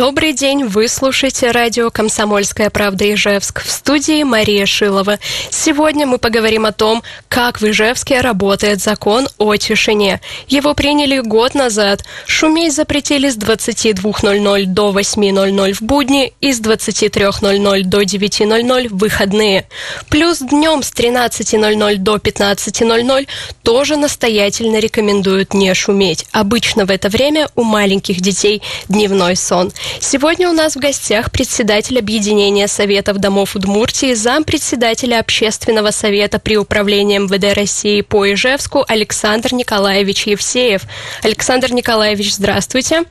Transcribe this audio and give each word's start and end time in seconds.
Добрый 0.00 0.32
день, 0.32 0.64
вы 0.64 0.88
слушаете 0.88 1.50
радио 1.50 1.90
«Комсомольская 1.90 2.70
правда» 2.70 3.12
Ижевск. 3.12 3.62
В 3.62 3.70
студии 3.70 4.22
Мария 4.22 4.64
Шилова. 4.64 5.18
Сегодня 5.50 6.06
мы 6.06 6.16
поговорим 6.16 6.64
о 6.64 6.72
том, 6.72 7.02
как 7.28 7.60
в 7.60 7.68
Ижевске 7.68 8.22
работает 8.22 8.80
закон 8.80 9.28
о 9.36 9.56
тишине. 9.56 10.22
Его 10.48 10.72
приняли 10.72 11.18
год 11.18 11.54
назад. 11.54 12.02
Шуметь 12.24 12.74
запретили 12.74 13.28
с 13.28 13.36
22.00 13.36 14.64
до 14.64 14.90
8.00 14.90 15.72
в 15.74 15.82
будни 15.82 16.32
и 16.40 16.54
с 16.54 16.62
23.00 16.62 17.82
до 17.82 18.00
9.00 18.00 18.88
в 18.88 18.96
выходные. 18.96 19.68
Плюс 20.08 20.38
днем 20.38 20.82
с 20.82 20.94
13.00 20.94 21.96
до 21.96 22.16
15.00 22.16 23.28
тоже 23.62 23.96
настоятельно 23.96 24.78
рекомендуют 24.78 25.52
не 25.52 25.74
шуметь. 25.74 26.24
Обычно 26.32 26.86
в 26.86 26.90
это 26.90 27.10
время 27.10 27.50
у 27.54 27.64
маленьких 27.64 28.22
детей 28.22 28.62
дневной 28.88 29.36
сон. 29.36 29.70
Сегодня 29.98 30.48
у 30.48 30.52
нас 30.52 30.76
в 30.76 30.78
гостях 30.78 31.30
председатель 31.30 31.98
Объединения 31.98 32.68
Советов 32.68 33.18
Домов 33.18 33.56
Удмуртии, 33.56 34.14
зампредседателя 34.14 35.18
Общественного 35.18 35.90
совета 35.90 36.38
при 36.38 36.56
управлении 36.56 37.18
МВД 37.18 37.56
России 37.56 38.00
по 38.02 38.30
Ижевску 38.32 38.84
Александр 38.86 39.54
Николаевич 39.54 40.26
Евсеев. 40.26 40.82
Александр 41.22 41.72
Николаевич, 41.72 42.34
здравствуйте. 42.34 43.04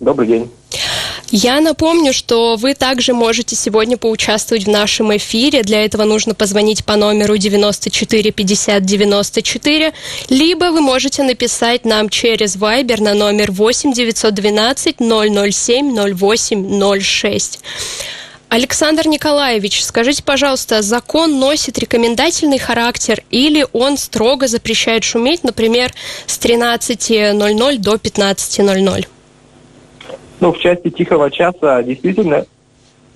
Добрый 0.00 0.28
день. 0.28 0.50
Я 1.30 1.60
напомню, 1.60 2.14
что 2.14 2.56
вы 2.56 2.74
также 2.74 3.12
можете 3.12 3.54
сегодня 3.54 3.98
поучаствовать 3.98 4.64
в 4.64 4.70
нашем 4.70 5.14
эфире. 5.16 5.62
Для 5.62 5.84
этого 5.84 6.04
нужно 6.04 6.34
позвонить 6.34 6.84
по 6.86 6.96
номеру 6.96 7.36
94 7.36 8.32
50 8.32 8.82
94, 8.82 9.92
либо 10.30 10.64
вы 10.72 10.80
можете 10.80 11.22
написать 11.22 11.84
нам 11.84 12.08
через 12.08 12.56
Viber 12.56 13.00
на 13.02 13.12
номер 13.12 13.52
8 13.52 13.92
912 13.92 14.96
007 14.98 16.14
08 16.14 17.00
06. 17.00 17.60
Александр 18.48 19.06
Николаевич, 19.06 19.84
скажите, 19.84 20.24
пожалуйста, 20.24 20.80
закон 20.82 21.38
носит 21.38 21.78
рекомендательный 21.78 22.58
характер 22.58 23.22
или 23.30 23.66
он 23.72 23.98
строго 23.98 24.48
запрещает 24.48 25.04
шуметь, 25.04 25.44
например, 25.44 25.92
с 26.26 26.38
13.00 26.38 27.78
до 27.78 27.94
15.00? 27.94 29.06
Ну, 30.40 30.52
в 30.52 30.58
части 30.58 30.88
тихого 30.88 31.30
часа 31.30 31.82
действительно, 31.82 32.46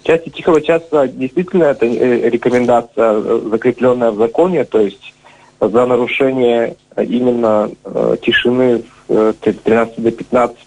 в 0.03 0.06
части 0.06 0.28
тихого 0.28 0.61
часа 0.61 1.08
действительно 1.08 1.64
это 1.64 1.86
э, 1.86 2.28
рекомендация, 2.28 3.14
э, 3.14 3.41
закрепленная 3.50 4.11
в 4.11 4.19
законе, 4.19 4.64
то 4.64 4.78
есть 4.81 5.14
за 5.58 5.86
нарушение 5.86 6.77
именно 6.98 7.70
э, 7.84 8.16
тишины 8.20 8.83
с 9.08 9.34
13 9.41 10.03
до 10.03 10.11
15 10.11 10.58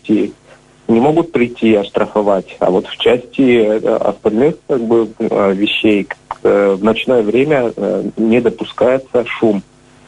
не 0.87 0.99
могут 0.99 1.31
прийти 1.31 1.71
и 1.71 1.75
оштрафовать. 1.75 2.55
А 2.59 2.71
вот 2.71 2.87
в 2.87 2.97
части 2.97 3.83
остальных 3.85 4.55
как 4.67 4.81
бы, 4.81 5.09
вещей 5.19 6.07
в 6.43 6.81
ночное 6.81 7.23
время 7.23 7.73
не 8.15 8.39
допускается 8.39 9.25
шум. 9.25 9.63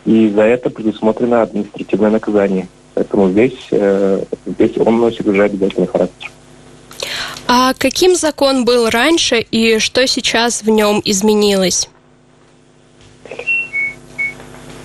И 0.05 0.29
за 0.29 0.43
это 0.43 0.69
предусмотрено 0.69 1.41
административное 1.41 2.11
наказание. 2.11 2.67
Поэтому 2.93 3.29
здесь, 3.29 3.57
здесь 4.45 4.77
он 4.77 4.99
носит 4.99 5.27
уже 5.27 5.43
обязательный 5.43 5.87
характер. 5.87 6.29
А 7.51 7.73
каким 7.73 8.13
закон 8.13 8.63
был 8.63 8.91
раньше 8.91 9.39
и 9.39 9.79
что 9.79 10.05
сейчас 10.05 10.61
в 10.61 10.69
нем 10.69 11.01
изменилось? 11.03 11.89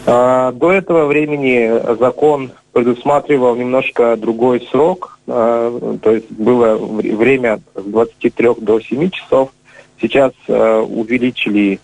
А, 0.06 0.50
до 0.53 0.72
этого 0.72 1.05
времени 1.05 1.71
закон 1.99 2.53
предусматривал 2.72 3.55
немножко 3.55 4.16
другой 4.16 4.66
срок, 4.71 5.19
а, 5.27 5.99
то 6.03 6.11
есть 6.11 6.31
было 6.31 6.77
время 6.78 7.61
с 7.75 7.83
23 7.83 8.55
до 8.62 8.81
7 8.81 9.11
часов. 9.11 9.50
Сейчас 10.00 10.33
а, 10.49 10.81
увеличили 10.81 11.81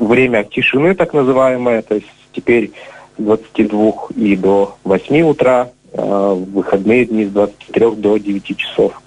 время 0.00 0.42
тишины, 0.44 0.94
так 0.94 1.12
называемое, 1.12 1.82
то 1.82 1.96
есть 1.96 2.08
теперь 2.32 2.72
с 3.18 3.22
22 3.22 3.92
и 4.16 4.36
до 4.36 4.76
8 4.84 5.20
утра, 5.20 5.68
в 5.92 6.44
выходные 6.52 7.04
дни 7.06 7.24
с 7.24 7.30
23 7.30 7.90
до 7.96 8.18
9 8.18 8.56
часов. 8.56 9.00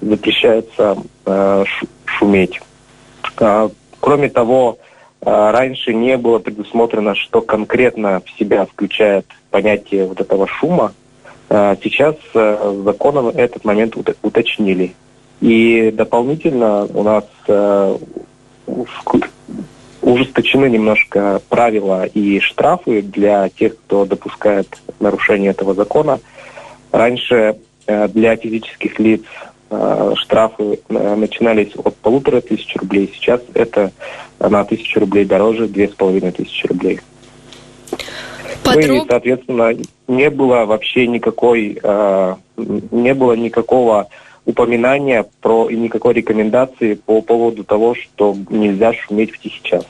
Запрещается 0.00 0.96
э, 1.26 1.64
шуметь. 2.04 2.60
А, 3.38 3.70
кроме 4.00 4.28
того, 4.28 4.78
э, 5.20 5.50
раньше 5.50 5.94
не 5.94 6.16
было 6.16 6.38
предусмотрено, 6.38 7.14
что 7.14 7.40
конкретно 7.40 8.20
в 8.24 8.38
себя 8.38 8.66
включает 8.66 9.26
понятие 9.50 10.06
вот 10.06 10.20
этого 10.20 10.46
шума. 10.46 10.92
Сейчас 11.48 12.16
законом 12.32 13.28
этот 13.28 13.64
момент 13.64 13.96
уточнили. 14.22 14.94
И 15.40 15.92
дополнительно 15.94 16.86
у 16.86 17.02
нас 17.04 17.24
ужесточены 20.14 20.66
немножко 20.66 21.42
правила 21.48 22.06
и 22.06 22.38
штрафы 22.38 23.02
для 23.02 23.48
тех, 23.48 23.76
кто 23.76 24.04
допускает 24.04 24.68
нарушение 25.00 25.50
этого 25.50 25.74
закона. 25.74 26.20
Раньше 26.92 27.56
э, 27.86 28.08
для 28.08 28.36
физических 28.36 28.98
лиц 29.00 29.22
э, 29.70 30.12
штрафы 30.16 30.78
э, 30.88 31.14
начинались 31.16 31.74
от 31.76 31.96
полутора 31.96 32.40
тысяч 32.40 32.76
рублей. 32.76 33.10
Сейчас 33.12 33.40
это 33.54 33.90
на 34.38 34.64
тысячу 34.64 35.00
рублей 35.00 35.24
дороже, 35.24 35.66
две 35.66 35.88
с 35.88 35.92
половиной 35.92 36.30
тысячи 36.30 36.66
рублей. 36.66 37.00
Подроб... 38.62 38.86
Ну 38.86 39.04
и, 39.04 39.08
соответственно, 39.08 39.72
не 40.06 40.30
было 40.30 40.64
вообще 40.64 41.06
никакой, 41.06 41.80
не 42.56 43.14
было 43.14 43.32
никакого 43.32 44.08
упоминания 44.46 45.26
про 45.40 45.68
и 45.68 45.76
никакой 45.76 46.14
рекомендации 46.14 46.94
по 46.94 47.20
поводу 47.20 47.64
того, 47.64 47.94
что 47.94 48.36
нельзя 48.48 48.92
шуметь 48.92 49.32
в 49.32 49.38
тихий 49.38 49.62
час. 49.62 49.84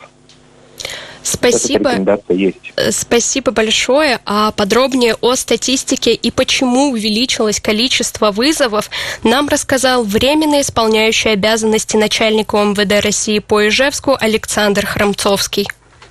Спасибо. 1.25 1.91
есть. 2.29 2.73
Э, 2.77 2.91
спасибо 2.93 3.51
большое. 3.51 4.19
А 4.27 4.53
подробнее 4.53 5.15
о 5.21 5.35
статистике 5.35 6.12
и 6.12 6.31
почему 6.31 6.91
увеличилось 6.91 7.61
количество 7.61 8.31
вызовов 8.31 8.91
нам 9.25 9.49
рассказал 9.49 10.05
временно 10.05 10.61
исполняющий 10.61 11.31
обязанности 11.31 11.97
начальника 11.97 12.59
МВД 12.59 13.03
России 13.03 13.39
по 13.39 13.67
Ижевску 13.67 14.17
Александр 14.21 14.84
Храмцовский. 14.84 15.67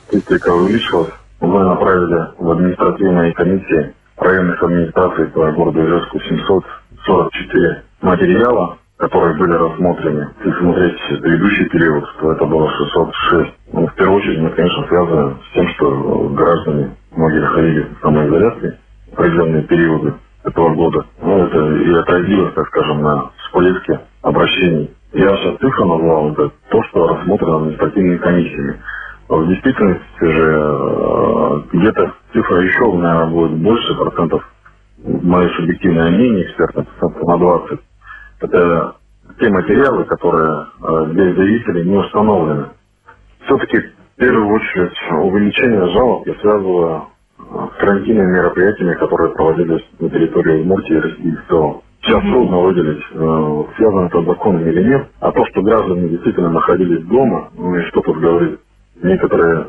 Статистика 0.07 0.50
увеличилась. 0.50 1.12
Мы 1.40 1.63
направили 1.63 2.29
в 2.40 2.50
административные 2.50 3.34
комиссии 3.34 3.94
районных 4.18 4.62
администраций 4.63 5.25
по 5.28 5.52
городу 5.52 5.85
Ижевску 5.85 6.19
744 6.22 7.84
материала, 8.02 8.78
которые 9.03 9.36
были 9.36 9.52
рассмотрены. 9.52 10.30
Если 10.46 10.59
смотреть 10.59 10.97
предыдущий 11.22 11.66
период, 11.66 12.06
то 12.22 12.31
это 12.31 12.46
было 12.46 12.69
606. 12.69 13.52
Ну, 13.74 13.88
в 13.88 13.96
первую 13.96 14.18
очередь, 14.18 14.40
мы, 14.40 14.50
конечно, 14.52 14.88
связаны 14.88 15.36
с 15.36 15.53
тем, 15.53 15.68
что 15.75 16.30
граждане 16.30 16.91
многие 17.12 17.41
находились 17.41 17.86
в 17.88 18.02
самоизоляции 18.02 18.78
в 19.12 19.14
определенные 19.19 19.64
периоды 19.64 20.14
этого 20.46 20.74
года. 20.74 21.06
Ну, 21.22 21.38
это 21.38 21.75
и 21.75 21.94
отразилось, 21.96 22.53
так 22.53 22.68
скажем, 22.68 23.02
на 23.02 23.30
всплеске 23.38 24.00
обращений. 24.22 24.90
Я 25.12 25.35
сейчас 25.35 25.58
цифру 25.59 25.85
назвал, 25.85 26.31
это 26.31 26.52
то, 26.70 26.84
что 26.84 27.08
рассмотрено 27.08 27.58
административными 27.58 28.18
комиссиями. 28.18 28.81
В 29.28 29.47
действительности 29.47 30.24
же 30.24 30.62
э, 30.62 31.62
где-то 31.74 32.14
цифра 32.31 32.62
еще, 32.62 32.85
наверное, 32.94 33.28
будет 33.28 33.52
больше 33.52 33.96
процентов, 33.96 34.47
мое 35.03 35.50
субъективное 35.50 36.09
мнение 36.09 36.46
экспертов, 36.46 36.85
на 37.02 37.38
20 37.38 37.79
это 38.43 38.95
те 39.40 39.49
материалы, 39.49 40.03
которые 40.05 40.66
э, 40.81 41.05
здесь 41.11 41.35
зависели, 41.35 41.84
не 41.84 41.97
установлены. 41.97 42.67
Все-таки 43.45 43.79
в 43.79 44.16
первую 44.17 44.47
очередь 44.53 44.97
увеличение 45.11 45.87
жалоб 45.93 46.28
я 46.28 46.35
связываю 46.35 47.03
э, 47.40 47.41
с 47.75 47.79
карантинными 47.79 48.31
мероприятиями, 48.31 48.95
которые 48.95 49.34
проводились 49.34 49.84
на 49.99 50.09
территории 50.09 50.61
Удмуртии 50.61 50.95
и 50.95 50.99
России 50.99 51.35
в 51.35 51.47
целом. 51.47 51.81
Сейчас 52.01 52.22
трудно 52.22 52.59
выделить, 52.59 53.03
э, 53.11 53.63
связано 53.78 54.07
это 54.07 54.22
с 54.22 54.25
законом 54.25 54.67
или 54.67 54.84
нет. 54.84 55.07
А 55.22 55.31
то, 55.31 55.46
что 55.47 55.61
граждане 55.61 56.09
действительно 56.09 56.49
находились 56.49 57.05
дома, 57.05 57.49
ну 57.57 57.75
и 57.75 57.81
что 57.85 58.01
тут 58.01 58.17
говорить, 58.17 58.59
некоторые 59.01 59.67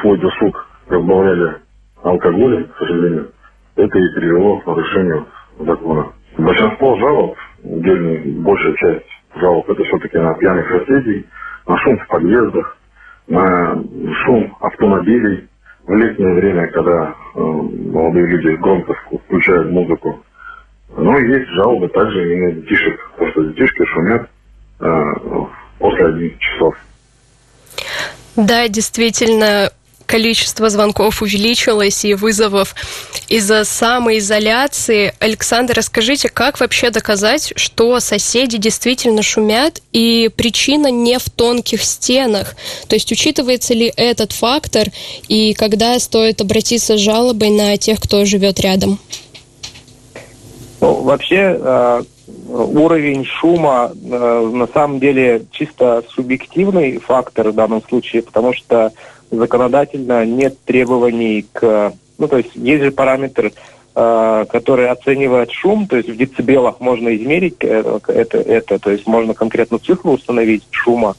свой 0.00 0.18
досуг 0.18 0.66
разбавляли 0.88 1.56
алкоголем, 2.02 2.68
к 2.68 2.78
сожалению, 2.78 3.30
это 3.76 3.98
и 3.98 4.14
привело 4.14 4.58
к 4.58 4.66
нарушению 4.66 5.26
закона. 5.58 6.06
Большинство 6.38 6.96
жалоб 6.98 7.36
удельная 7.62 8.22
большая 8.42 8.74
часть 8.74 9.06
жалоб 9.36 9.68
это 9.70 9.84
все-таки 9.84 10.18
на 10.18 10.34
пьяных 10.34 10.68
соседей, 10.68 11.26
на 11.66 11.76
шум 11.78 11.98
в 11.98 12.06
подъездах, 12.08 12.76
на 13.28 13.82
шум 14.24 14.56
автомобилей 14.60 15.48
в 15.84 15.94
летнее 15.94 16.34
время, 16.34 16.66
когда 16.68 17.14
э, 17.34 17.40
молодые 17.40 18.26
люди 18.26 18.56
громко 18.56 18.94
включают 19.26 19.70
музыку. 19.70 20.22
И 20.98 21.02
есть 21.02 21.48
жалобы 21.50 21.88
также 21.88 22.32
и 22.32 22.36
на 22.36 22.52
детишек, 22.52 23.10
потому 23.12 23.30
что 23.30 23.44
детишки 23.44 23.84
шумят 23.86 24.28
э, 24.80 25.12
после 25.78 26.06
11 26.06 26.38
часов. 26.38 26.74
Да, 28.36 28.68
действительно, 28.68 29.70
количество 30.10 30.68
звонков 30.68 31.22
увеличилось 31.22 32.04
и 32.04 32.14
вызовов 32.14 32.74
из-за 33.28 33.62
самоизоляции. 33.64 35.14
Александр, 35.20 35.74
расскажите, 35.76 36.28
как 36.28 36.58
вообще 36.58 36.90
доказать, 36.90 37.52
что 37.54 38.00
соседи 38.00 38.58
действительно 38.58 39.22
шумят 39.22 39.80
и 39.92 40.28
причина 40.34 40.90
не 40.90 41.20
в 41.20 41.30
тонких 41.30 41.84
стенах? 41.84 42.56
То 42.88 42.96
есть 42.96 43.12
учитывается 43.12 43.72
ли 43.72 43.92
этот 43.96 44.32
фактор 44.32 44.88
и 45.28 45.54
когда 45.54 45.96
стоит 46.00 46.40
обратиться 46.40 46.96
с 46.96 47.00
жалобой 47.00 47.50
на 47.50 47.76
тех, 47.76 48.00
кто 48.00 48.24
живет 48.24 48.58
рядом? 48.58 48.98
Ну, 50.80 51.02
вообще 51.02 51.56
э, 51.56 52.02
уровень 52.48 53.24
шума 53.24 53.92
э, 53.94 54.50
на 54.52 54.66
самом 54.66 54.98
деле 54.98 55.44
чисто 55.52 56.02
субъективный 56.08 56.98
фактор 56.98 57.50
в 57.50 57.54
данном 57.54 57.80
случае, 57.88 58.22
потому 58.22 58.52
что 58.54 58.92
законодательно 59.30 60.24
нет 60.24 60.56
требований 60.64 61.46
к... 61.52 61.92
Ну, 62.18 62.28
то 62.28 62.38
есть 62.38 62.50
есть 62.54 62.84
же 62.84 62.90
параметр, 62.90 63.52
э, 63.94 64.44
который 64.50 64.88
оценивает 64.88 65.50
шум, 65.52 65.86
то 65.86 65.96
есть 65.96 66.08
в 66.08 66.16
децибелах 66.16 66.80
можно 66.80 67.14
измерить 67.16 67.56
это, 67.60 68.00
это, 68.08 68.38
это, 68.38 68.78
то 68.78 68.90
есть 68.90 69.06
можно 69.06 69.34
конкретно 69.34 69.78
цифру 69.78 70.12
установить 70.12 70.64
шума. 70.70 71.14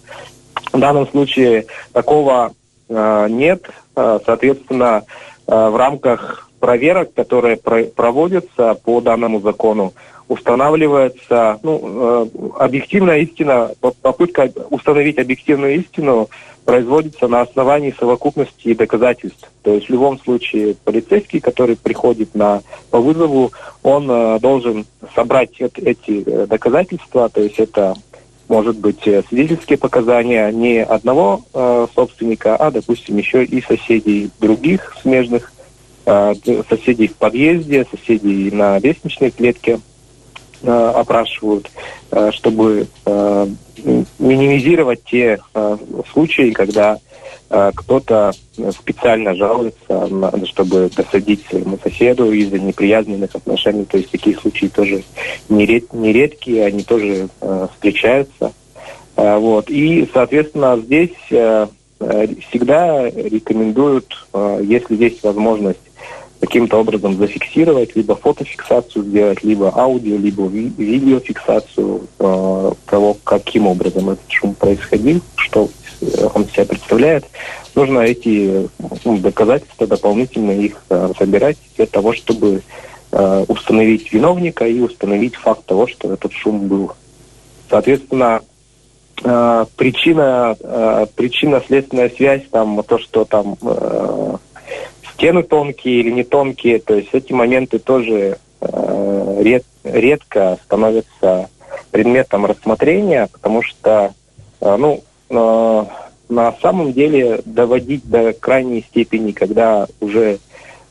В 0.72 0.80
данном 0.80 1.08
случае 1.08 1.66
такого 1.92 2.54
э, 2.90 3.28
нет, 3.30 3.68
э, 3.96 4.20
соответственно, 4.26 5.04
э, 5.48 5.70
в 5.70 5.76
рамках 5.76 6.50
проверок, 6.60 7.14
которые 7.14 7.58
про 7.58 7.84
проводятся 7.84 8.76
по 8.76 9.02
данному 9.02 9.42
закону, 9.42 9.94
устанавливается 10.32 11.60
ну, 11.64 11.82
э, 11.84 12.26
объективная 12.60 13.18
истина, 13.18 13.72
попытка 14.02 14.50
установить 14.70 15.18
объективную 15.18 15.76
истину 15.76 16.30
производится 16.66 17.28
на 17.28 17.42
основании 17.42 17.96
совокупности 17.98 18.74
доказательств. 18.74 19.50
То 19.64 19.74
есть 19.74 19.88
в 19.88 19.92
любом 19.92 20.20
случае 20.20 20.76
полицейский, 20.76 21.40
который 21.40 21.76
приходит 21.76 22.36
на, 22.36 22.62
по 22.90 23.00
вызову, 23.00 23.52
он 23.84 24.10
э, 24.10 24.40
должен 24.40 24.86
собрать 25.16 25.60
эти 25.60 26.24
э, 26.26 26.48
доказательства, 26.48 27.30
то 27.30 27.42
есть 27.42 27.60
это 27.60 27.96
может 28.52 28.78
быть 28.78 29.08
э, 29.08 29.24
свидетельские 29.30 29.78
показания 29.78 30.52
не 30.52 30.84
одного 30.84 31.42
э, 31.54 31.88
собственника, 31.96 32.58
а, 32.58 32.70
допустим, 32.70 33.18
еще 33.18 33.46
и 33.46 33.62
соседей 33.62 34.30
других 34.40 34.96
смежных, 35.02 35.54
э, 36.06 36.34
соседей 36.70 37.08
в 37.08 37.16
подъезде, 37.16 37.88
соседей 37.90 38.52
на 38.52 38.78
лестничной 38.78 39.32
клетке. 39.32 39.80
Э, 40.64 40.92
опрашивают, 40.96 41.72
э, 42.12 42.30
чтобы 42.34 42.86
э, 43.08 43.48
минимизировать 44.20 45.04
те 45.06 45.40
случаи, 46.12 46.52
когда 46.52 47.00
кто-то 47.50 48.32
специально 48.80 49.34
жалуется, 49.34 50.46
чтобы 50.46 50.90
досадить 50.96 51.44
своему 51.50 51.80
соседу 51.84 52.32
из-за 52.32 52.60
неприязненных 52.60 53.36
отношений. 53.36 53.86
То 53.86 53.98
есть 53.98 54.12
такие 54.12 54.38
случаи 54.38 54.68
тоже 54.68 55.04
неред, 55.50 55.92
нередкие, 55.92 56.66
они 56.66 56.84
тоже 56.84 57.28
встречаются. 57.74 58.54
Вот. 59.16 59.70
И, 59.70 60.08
соответственно, 60.14 60.78
здесь 60.78 61.16
всегда 61.28 63.10
рекомендуют, 63.10 64.28
если 64.62 64.96
есть 64.96 65.24
возможность 65.24 65.91
каким-то 66.42 66.80
образом 66.80 67.18
зафиксировать, 67.18 67.96
либо 67.96 68.16
фотофиксацию 68.16 69.06
сделать, 69.06 69.44
либо 69.44 69.72
аудио, 69.74 70.18
либо 70.18 70.48
ви- 70.48 70.74
видеофиксацию 70.76 72.02
э, 72.20 72.72
того, 72.88 73.18
каким 73.24 73.68
образом 73.68 74.10
этот 74.10 74.30
шум 74.30 74.56
происходил, 74.56 75.22
что 75.36 75.70
он 76.34 76.48
себя 76.48 76.66
представляет. 76.66 77.26
Нужно 77.76 78.00
эти 78.00 78.68
ну, 79.06 79.18
доказательства 79.18 79.88
дополнительно 79.88 80.52
их 80.52 80.84
э, 80.90 81.12
собирать 81.18 81.58
для 81.78 81.86
того, 81.86 82.14
чтобы 82.14 82.64
э, 83.12 83.46
установить 83.48 84.12
виновника 84.12 84.66
и 84.66 84.80
установить 84.80 85.36
факт 85.36 85.66
того, 85.66 85.88
что 85.88 86.14
этот 86.14 86.34
шум 86.34 86.68
был. 86.68 86.92
Соответственно, 87.70 88.42
э, 89.24 89.66
причина, 89.78 90.56
э, 90.60 91.06
причина-следственная 91.16 92.10
связь, 92.10 92.44
там, 92.52 92.84
то, 92.84 92.98
что 92.98 93.26
там 93.26 93.56
э, 93.62 94.38
стены 95.22 95.44
тонкие 95.44 96.00
или 96.00 96.10
не 96.10 96.24
тонкие. 96.24 96.80
То 96.80 96.96
есть 96.96 97.10
эти 97.14 97.32
моменты 97.32 97.78
тоже 97.78 98.40
э, 98.60 99.38
ред, 99.42 99.64
редко 99.84 100.58
становятся 100.66 101.48
предметом 101.92 102.48
рассмотрения, 102.48 103.30
потому 103.32 103.62
что, 103.62 104.14
э, 104.62 104.76
ну, 104.78 105.04
э, 105.30 105.86
на 106.30 106.54
самом 106.62 106.94
деле 106.94 107.42
доводить 107.46 108.10
до 108.10 108.34
крайней 108.34 108.82
степени, 108.82 109.32
когда 109.32 109.88
уже 110.00 110.40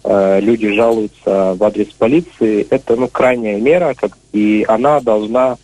люди 0.03 0.73
жалуются 0.73 1.55
в 1.59 1.63
адрес 1.63 1.89
полиции, 1.89 2.67
это, 2.71 2.97
ну, 2.97 3.07
крайняя 3.07 3.61
мера, 3.61 3.93
как, 3.95 4.17
и 4.33 4.65
она 4.67 5.01
должна 5.01 5.59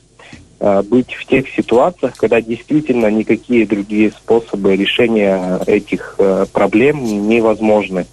быть 0.61 1.15
в 1.15 1.25
тех 1.25 1.49
ситуациях, 1.49 2.17
когда 2.17 2.43
действительно 2.43 3.11
никакие 3.11 3.67
другие 3.67 4.11
способы 4.11 4.77
решения 4.77 5.59
этих 5.67 6.19
проблем 6.53 7.03
невозможны. 7.29 8.05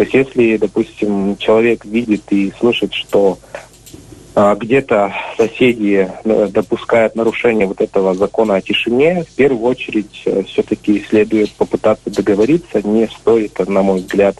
То 0.00 0.04
есть 0.04 0.14
если, 0.14 0.56
допустим, 0.56 1.36
человек 1.36 1.84
видит 1.84 2.22
и 2.30 2.50
слышит, 2.58 2.94
что 2.94 3.38
а, 4.34 4.54
где-то 4.54 5.12
соседи 5.36 6.08
э, 6.24 6.48
допускают 6.50 7.16
нарушение 7.16 7.66
вот 7.66 7.82
этого 7.82 8.14
закона 8.14 8.54
о 8.54 8.60
тишине, 8.62 9.24
в 9.24 9.34
первую 9.34 9.62
очередь 9.62 10.22
э, 10.24 10.42
все-таки 10.44 11.04
следует 11.06 11.52
попытаться 11.52 12.08
договориться. 12.08 12.80
Не 12.82 13.08
стоит, 13.08 13.58
на 13.58 13.82
мой 13.82 13.98
взгляд, 13.98 14.36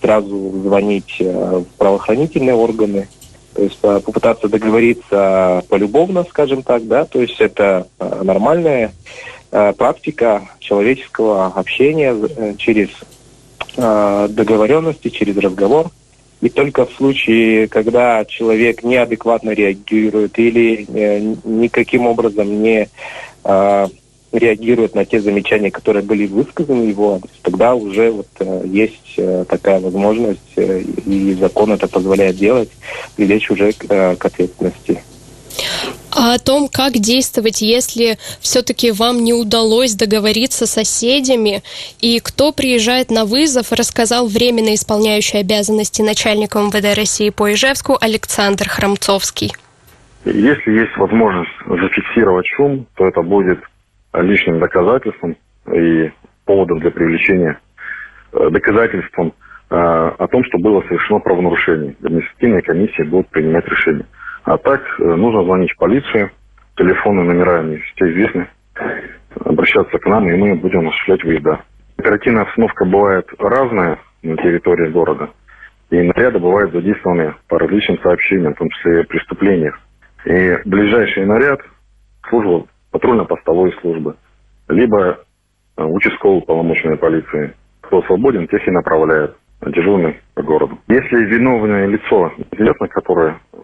сразу 0.00 0.50
звонить 0.62 1.16
э, 1.18 1.58
в 1.58 1.76
правоохранительные 1.76 2.54
органы. 2.54 3.06
То 3.52 3.64
есть 3.64 3.80
попытаться 3.80 4.48
договориться 4.48 5.62
полюбовно, 5.68 6.24
скажем 6.24 6.62
так, 6.62 6.88
да, 6.88 7.04
то 7.04 7.20
есть 7.20 7.38
это 7.38 7.86
нормальная 7.98 8.92
практика 9.50 10.48
человеческого 10.58 11.48
общения 11.48 12.16
через 12.56 12.88
э, 13.76 14.28
договоренности, 14.30 15.08
через 15.08 15.36
разговор. 15.36 15.90
И 16.40 16.48
только 16.48 16.86
в 16.86 16.92
случае, 16.92 17.68
когда 17.68 18.24
человек 18.24 18.82
неадекватно 18.82 19.50
реагирует 19.50 20.38
или 20.38 20.86
э, 20.92 21.34
никаким 21.44 22.06
образом 22.06 22.62
не 22.62 22.88
э, 23.44 23.86
реагирует 24.32 24.94
на 24.94 25.04
те 25.04 25.20
замечания, 25.20 25.70
которые 25.70 26.02
были 26.02 26.26
высказаны 26.26 26.84
его 26.84 27.20
тогда 27.42 27.74
уже 27.74 28.10
вот 28.10 28.28
есть 28.64 29.16
такая 29.46 29.78
возможность, 29.78 30.40
и 30.56 31.36
закон 31.38 31.72
это 31.72 31.86
позволяет 31.86 32.36
делать, 32.36 32.70
привлечь 33.14 33.50
уже 33.50 33.72
к 33.72 34.16
ответственности. 34.24 35.02
А 36.14 36.34
о 36.34 36.38
том, 36.38 36.68
как 36.68 36.92
действовать, 36.92 37.62
если 37.62 38.18
все-таки 38.40 38.92
вам 38.92 39.24
не 39.24 39.32
удалось 39.32 39.94
договориться 39.94 40.66
с 40.66 40.72
соседями, 40.72 41.62
и 42.00 42.20
кто 42.20 42.52
приезжает 42.52 43.10
на 43.10 43.24
вызов, 43.24 43.72
рассказал 43.72 44.26
временно 44.28 44.74
исполняющий 44.74 45.38
обязанности 45.38 46.02
начальника 46.02 46.58
МВД 46.58 46.96
России 46.96 47.30
по 47.30 47.52
Ижевску 47.52 47.96
Александр 48.00 48.68
Храмцовский. 48.68 49.52
Если 50.24 50.70
есть 50.72 50.96
возможность 50.96 51.50
зафиксировать 51.66 52.46
шум, 52.56 52.86
то 52.96 53.06
это 53.06 53.22
будет 53.22 53.60
лишним 54.12 54.60
доказательством 54.60 55.36
и 55.72 56.10
поводом 56.44 56.80
для 56.80 56.90
привлечения 56.90 57.58
э, 58.32 58.50
доказательством 58.50 59.32
э, 59.70 59.74
о 59.74 60.26
том, 60.28 60.44
что 60.44 60.58
было 60.58 60.82
совершено 60.82 61.20
правонарушение. 61.20 61.96
Административная 62.02 62.62
комиссия 62.62 63.04
будет 63.04 63.28
принимать 63.28 63.66
решение. 63.66 64.04
А 64.44 64.58
так 64.58 64.82
э, 64.98 65.04
нужно 65.04 65.44
звонить 65.44 65.72
в 65.72 65.76
полицию, 65.76 66.30
телефоны, 66.76 67.22
номера 67.22 67.60
они 67.60 67.76
все 67.76 68.10
известны, 68.10 68.48
обращаться 69.44 69.98
к 69.98 70.06
нам, 70.06 70.28
и 70.28 70.36
мы 70.36 70.54
будем 70.56 70.88
осуществлять 70.88 71.24
выезда. 71.24 71.60
Оперативная 71.96 72.42
обстановка 72.42 72.84
бывает 72.84 73.28
разная 73.38 73.98
на 74.22 74.36
территории 74.36 74.90
города, 74.90 75.30
и 75.90 76.02
наряды 76.02 76.38
бывают 76.38 76.72
задействованы 76.72 77.34
по 77.48 77.58
различным 77.58 77.98
сообщениям, 78.02 78.54
в 78.54 78.58
том 78.58 78.70
числе 78.70 79.02
и 79.02 79.06
преступлениях. 79.06 79.78
И 80.24 80.58
ближайший 80.64 81.26
наряд– 81.26 81.60
служба 82.28 82.66
патрульно-постовой 82.90 83.72
службы, 83.80 84.16
либо 84.68 85.18
э, 85.76 85.82
участковой 85.82 86.42
полномочной 86.42 86.96
полиции. 86.96 87.54
Кто 87.80 88.02
свободен, 88.02 88.46
тех 88.48 88.66
и 88.66 88.70
направляют 88.70 89.36
дежурный 89.66 90.20
по 90.34 90.42
городу. 90.42 90.78
Если 90.88 91.16
виновное 91.24 91.86
лицо 91.86 92.32
известно, 92.52 92.88
которое 92.88 93.38
э, 93.52 93.56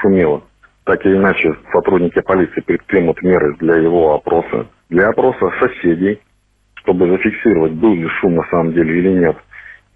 шумело, 0.00 0.42
так 0.84 1.04
или 1.04 1.16
иначе 1.16 1.54
сотрудники 1.72 2.20
полиции 2.20 2.60
предпримут 2.60 3.22
меры 3.22 3.56
для 3.56 3.76
его 3.76 4.14
опроса, 4.14 4.66
для 4.88 5.08
опроса 5.08 5.50
соседей, 5.58 6.20
чтобы 6.76 7.08
зафиксировать, 7.08 7.72
был 7.72 7.94
ли 7.94 8.08
шум 8.20 8.36
на 8.36 8.44
самом 8.50 8.72
деле 8.72 8.98
или 8.98 9.18
нет, 9.18 9.36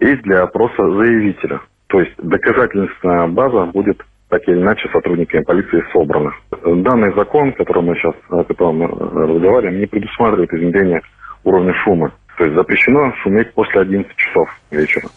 и 0.00 0.16
для 0.16 0.42
опроса 0.42 0.76
заявителя. 0.76 1.60
То 1.86 2.00
есть 2.00 2.12
доказательственная 2.18 3.28
база 3.28 3.66
будет 3.66 4.02
так 4.28 4.46
или 4.48 4.60
иначе 4.60 4.88
сотрудниками 4.92 5.42
полиции 5.42 5.84
собраны. 5.92 6.32
Данный 6.64 7.12
закон, 7.14 7.52
который 7.52 7.82
мы 7.82 7.94
сейчас 7.96 8.14
о 8.30 8.44
котором 8.44 8.82
разговариваем, 8.82 9.80
не 9.80 9.86
предусматривает 9.86 10.52
изменения 10.52 11.02
уровня 11.44 11.74
шума. 11.84 12.12
То 12.38 12.44
есть 12.44 12.56
запрещено 12.56 13.12
шуметь 13.22 13.52
после 13.52 13.82
11 13.82 14.16
часов 14.16 14.48
вечера. 14.70 15.08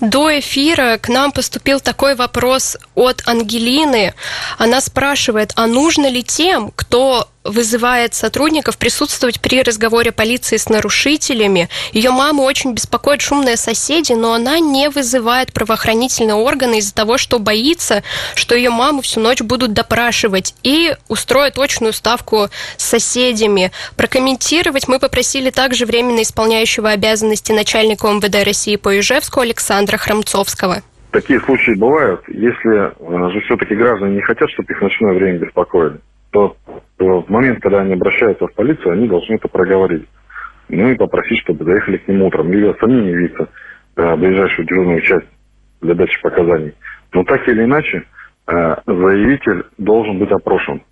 До 0.00 0.38
эфира 0.38 0.98
к 0.98 1.08
нам 1.08 1.32
поступил 1.32 1.80
такой 1.80 2.14
вопрос 2.14 2.76
от 2.94 3.22
Ангелины. 3.26 4.14
Она 4.56 4.80
спрашивает, 4.80 5.52
а 5.56 5.66
нужно 5.66 6.08
ли 6.08 6.22
тем, 6.22 6.72
кто 6.74 7.28
вызывает 7.48 8.14
сотрудников 8.14 8.78
присутствовать 8.78 9.40
при 9.40 9.62
разговоре 9.62 10.12
полиции 10.12 10.56
с 10.56 10.68
нарушителями. 10.68 11.68
Ее 11.92 12.10
маму 12.10 12.42
очень 12.42 12.72
беспокоит 12.72 13.20
шумные 13.20 13.56
соседи, 13.56 14.12
но 14.12 14.34
она 14.34 14.58
не 14.60 14.88
вызывает 14.90 15.52
правоохранительные 15.52 16.34
органы 16.34 16.78
из-за 16.78 16.94
того, 16.94 17.18
что 17.18 17.38
боится, 17.38 18.02
что 18.34 18.54
ее 18.54 18.70
маму 18.70 19.02
всю 19.02 19.20
ночь 19.20 19.40
будут 19.40 19.72
допрашивать 19.72 20.54
и 20.62 20.94
устроит 21.08 21.54
точную 21.54 21.92
ставку 21.92 22.48
с 22.76 22.84
соседями. 22.84 23.72
Прокомментировать 23.96 24.88
мы 24.88 24.98
попросили 24.98 25.50
также 25.50 25.86
временно 25.86 26.22
исполняющего 26.22 26.90
обязанности 26.90 27.52
начальника 27.52 28.08
МВД 28.08 28.44
России 28.44 28.76
по 28.76 28.98
Ижевску 28.98 29.40
Александра 29.40 29.96
Храмцовского. 29.96 30.82
Такие 31.10 31.40
случаи 31.40 31.72
бывают, 31.72 32.20
если 32.28 32.92
э, 32.92 33.30
же 33.32 33.40
все-таки 33.40 33.74
граждане 33.74 34.16
не 34.16 34.20
хотят, 34.22 34.50
чтобы 34.50 34.72
их 34.72 34.82
ночное 34.82 35.14
время 35.14 35.38
беспокоили 35.38 35.98
то 36.30 36.56
в 36.98 37.28
момент, 37.28 37.60
когда 37.60 37.80
они 37.80 37.94
обращаются 37.94 38.46
в 38.46 38.54
полицию, 38.54 38.92
они 38.92 39.08
должны 39.08 39.34
это 39.34 39.48
проговорить. 39.48 40.06
Ну 40.68 40.90
и 40.90 40.96
попросить, 40.96 41.40
чтобы 41.40 41.64
заехали 41.64 41.96
к 41.98 42.08
ним 42.08 42.22
утром. 42.22 42.52
Или 42.52 42.74
сами 42.78 43.08
явиться 43.08 43.48
э, 43.96 44.16
ближайшую 44.16 44.66
дежурную 44.66 45.00
часть 45.00 45.26
для 45.80 45.94
дачи 45.94 46.20
показаний. 46.20 46.74
Но 47.12 47.24
так 47.24 47.46
или 47.48 47.64
иначе, 47.64 48.04
э, 48.46 48.76
заявитель 48.86 49.64
должен 49.78 50.18
быть 50.18 50.30
опрошен. 50.30 50.82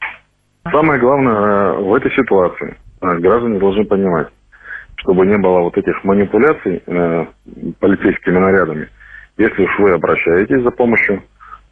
Самое 0.70 0.98
главное 0.98 1.34
э, 1.34 1.78
в 1.80 1.94
этой 1.94 2.10
ситуации, 2.12 2.76
э, 3.02 3.18
граждане 3.18 3.58
должны 3.58 3.84
понимать, 3.84 4.28
чтобы 4.96 5.26
не 5.26 5.36
было 5.36 5.60
вот 5.60 5.76
этих 5.76 6.02
манипуляций 6.04 6.82
э, 6.86 7.26
полицейскими 7.78 8.38
нарядами. 8.38 8.88
Если 9.36 9.62
уж 9.62 9.78
вы 9.78 9.92
обращаетесь 9.92 10.62
за 10.62 10.70
помощью, 10.70 11.22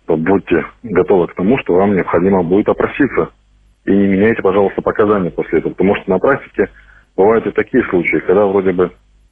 то 0.06 0.16
будьте 0.16 0.66
готовы 0.82 1.28
к 1.28 1.34
тому, 1.34 1.58
что 1.58 1.74
вам 1.74 1.94
необходимо 1.94 2.42
будет 2.42 2.68
опроситься 2.68 3.30
и 3.84 3.90
не 3.90 4.06
меняйте, 4.06 4.42
пожалуйста, 4.42 4.82
показания 4.82 5.30
после 5.30 5.58
этого. 5.58 5.72
Потому 5.72 5.96
что 5.96 6.10
на 6.10 6.18
практике 6.18 6.70
бывают 7.16 7.46
и 7.46 7.50
такие 7.50 7.84
случаи, 7.90 8.22
когда 8.26 8.46
вроде 8.46 8.72
бы 8.72 8.90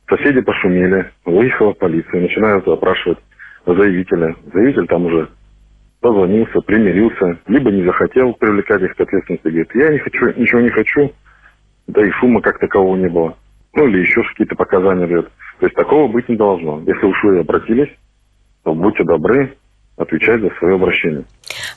соседи 0.09 0.41
пошумели, 0.41 1.11
выехала 1.25 1.73
полиция, 1.73 2.21
начинают 2.21 2.67
опрашивать 2.69 3.19
заявителя. 3.67 4.35
Заявитель 4.53 4.87
там 4.87 5.07
уже 5.07 5.29
позвонился, 6.01 6.61
примирился, 6.61 7.39
либо 7.47 7.71
не 7.71 7.85
захотел 7.85 8.35
привлекать 8.35 8.83
их 8.83 8.95
к 8.97 9.01
ответственности, 9.01 9.49
говорит, 9.49 9.75
я 9.75 9.89
не 9.91 9.99
хочу, 9.99 10.33
ничего 10.37 10.61
не 10.61 10.71
хочу, 10.71 11.13
да 11.87 12.05
и 12.05 12.11
шума 12.11 12.43
как 12.43 12.59
такового 12.59 12.97
не 12.97 13.09
было. 13.09 13.37
Ну, 13.75 13.87
или 13.87 14.01
еще 14.01 14.23
какие-то 14.23 14.57
показания 14.57 15.07
дает. 15.07 15.31
То 15.61 15.67
есть 15.67 15.77
такого 15.77 16.13
быть 16.13 16.29
не 16.29 16.37
должно. 16.37 16.81
Если 16.81 17.07
уж 17.07 17.23
вы 17.23 17.39
обратились, 17.39 17.91
то 18.65 18.75
будьте 18.75 19.05
добры, 19.05 19.57
отвечать 19.97 20.41
за 20.41 20.51
свое 20.59 20.75
обращение. 20.75 21.25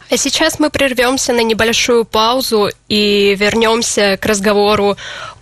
А 0.10 0.18
сейчас 0.18 0.60
мы 0.60 0.70
прервемся 0.70 1.34
на 1.34 1.44
небольшую 1.44 2.06
паузу 2.06 2.70
и 2.88 3.36
вернемся 3.36 4.18
к 4.18 4.26
разговору 4.26 4.96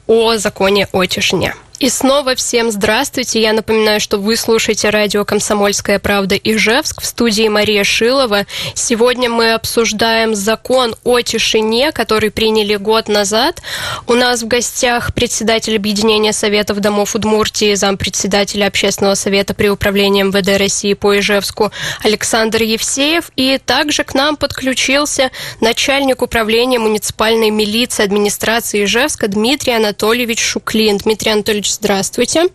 о 0.08 0.38
законе 0.38 0.88
о 0.92 1.06
тишине. 1.06 1.53
И 1.84 1.90
снова 1.90 2.34
всем 2.36 2.72
здравствуйте. 2.72 3.42
Я 3.42 3.52
напоминаю, 3.52 4.00
что 4.00 4.18
вы 4.18 4.38
слушаете 4.38 4.90
радио 4.90 5.25
«Комсомольская 5.25 6.00
правда» 6.00 6.38
Ижевск 6.38 7.02
в 7.02 7.06
студии 7.06 7.50
Мария 7.50 7.84
Шилова. 7.84 8.46
Сегодня 8.74 9.30
мы 9.30 9.52
обсуждаем 9.52 10.34
закон 10.34 10.96
о 11.04 11.20
тишине, 11.20 11.92
который 11.92 12.32
приняли 12.32 12.78
год 12.78 13.10
назад. 13.10 13.62
У 14.08 14.13
нас 14.13 14.44
в 14.44 14.48
гостях 14.48 15.13
председатель 15.13 15.75
Объединения 15.75 16.32
Советов 16.32 16.80
Домов 16.80 17.16
Удмуртии, 17.16 17.74
зампредседателя 17.74 18.68
Общественного 18.68 19.16
совета 19.16 19.54
при 19.54 19.68
управлении 19.68 20.24
МВД 20.24 20.58
России 20.58 20.94
по 20.94 21.20
Ижевску 21.20 21.74
Александр 22.02 22.62
Евсеев. 22.62 23.30
И 23.36 23.58
также 23.58 24.06
к 24.06 24.13
нам 24.13 24.38
подключился 24.38 25.32
начальник 25.60 26.22
управления 26.22 26.80
муниципальной 26.80 27.50
милиции 27.50 28.06
администрации 28.06 28.86
Ижевска 28.86 29.28
Дмитрий 29.28 29.74
Анатольевич 29.74 30.40
Шуклин. 30.40 31.00
Дмитрий 31.00 31.34
Анатольевич, 31.34 31.73
здравствуйте. 31.74 32.48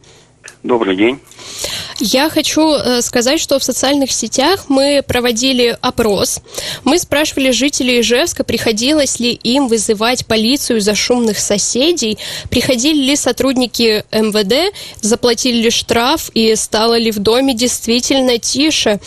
Добрый 0.62 0.96
день. 0.96 1.20
Я 2.00 2.30
хочу 2.30 2.74
э, 2.74 3.02
сказать, 3.02 3.40
что 3.40 3.58
в 3.58 3.64
социальных 3.64 4.12
сетях 4.12 4.66
мы 4.68 5.02
проводили 5.06 5.76
опрос. 5.80 6.40
Мы 6.84 6.98
спрашивали 6.98 7.50
жителей 7.50 8.00
Ижевска, 8.00 8.44
приходилось 8.44 9.20
ли 9.20 9.32
им 9.32 9.68
вызывать 9.68 10.26
полицию 10.26 10.80
за 10.80 10.94
шумных 10.94 11.38
соседей, 11.38 12.18
приходили 12.50 12.98
ли 12.98 13.16
сотрудники 13.16 14.04
МВД, 14.12 14.74
заплатили 15.00 15.62
ли 15.62 15.70
штраф 15.70 16.30
и 16.34 16.54
стало 16.56 16.98
ли 16.98 17.10
в 17.10 17.18
доме 17.18 17.54
действительно 17.54 18.38
тише. 18.38 19.00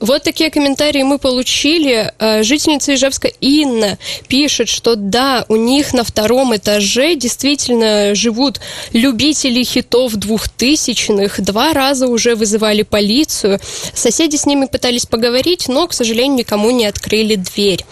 Вот 0.00 0.22
такие 0.22 0.50
комментарии 0.50 1.02
мы 1.02 1.18
получили. 1.18 2.10
Э, 2.18 2.42
жительница 2.42 2.94
Ижевска 2.94 3.28
Инна 3.40 3.98
пишет, 4.28 4.70
что 4.70 4.96
да, 4.96 5.44
у 5.48 5.56
них 5.56 5.92
на 5.92 6.04
втором 6.04 6.56
этаже 6.56 7.16
действительно 7.16 8.14
живут 8.14 8.60
любители 8.94 9.62
хитов 9.62 10.14
двухтысячных. 10.14 11.42
Два 11.42 11.74
раза 11.74 12.08
уже 12.08 12.34
вызывали 12.34 12.82
полицию. 12.82 13.60
Соседи 13.92 14.36
с 14.36 14.46
ними 14.46 14.64
пытались 14.64 15.04
поговорить, 15.04 15.68
но, 15.68 15.86
к 15.86 15.92
сожалению, 15.92 16.38
никому 16.38 16.70
не 16.70 16.86
открыли 16.86 17.34
дверь. 17.34 17.84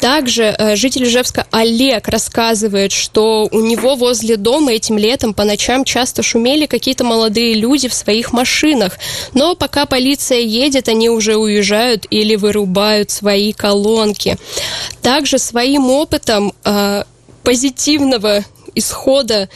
Также 0.00 0.44
э, 0.44 0.76
житель 0.76 1.04
Ижевска 1.04 1.46
Олег 1.50 2.08
рассказывает, 2.08 2.90
что 2.92 3.48
у 3.52 3.60
него 3.60 3.96
возле 3.96 4.38
дома 4.38 4.72
этим 4.72 4.96
летом 4.96 5.34
по 5.34 5.44
ночам 5.44 5.84
часто 5.84 6.22
шумели 6.22 6.64
какие-то 6.64 7.04
молодые 7.04 7.52
люди 7.52 7.88
в 7.88 7.94
своих 7.94 8.32
машинах. 8.32 8.98
Но 9.34 9.54
пока 9.54 9.84
полиция 9.84 10.38
едет, 10.38 10.88
они 10.88 11.10
уже 11.10 11.33
уезжают 11.38 12.06
или 12.10 12.36
вырубают 12.36 13.10
свои 13.10 13.52
колонки. 13.52 14.36
Также 15.02 15.38
своим 15.38 15.90
опытом 15.90 16.52
э, 16.64 17.04
позитивного 17.42 18.44
исхода 18.74 19.48